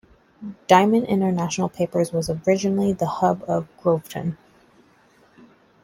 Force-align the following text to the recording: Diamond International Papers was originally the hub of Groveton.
Diamond 0.65 1.05
International 1.05 1.69
Papers 1.69 2.11
was 2.11 2.31
originally 2.47 2.91
the 2.91 3.05
hub 3.05 3.43
of 3.47 3.67
Groveton. 3.83 4.35